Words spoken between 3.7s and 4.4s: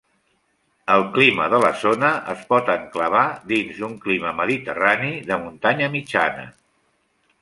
d'un clima